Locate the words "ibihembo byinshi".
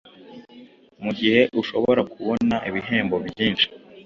2.69-3.67